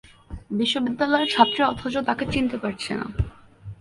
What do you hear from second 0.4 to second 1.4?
বিশ্ববিদ্যালয়ের